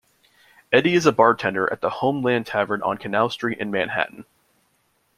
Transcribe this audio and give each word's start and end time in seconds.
Eddie 0.73 0.95
is 0.95 1.05
a 1.05 1.11
bartender 1.11 1.71
at 1.71 1.79
the 1.81 1.89
Homeland 1.91 2.47
Tavern 2.47 2.81
on 2.81 2.97
Canal 2.97 3.29
Street 3.29 3.59
in 3.59 3.69
Manhattan. 3.69 4.25